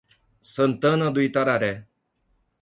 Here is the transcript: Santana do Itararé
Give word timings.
Santana 0.53 1.11
do 1.13 1.21
Itararé 1.21 1.71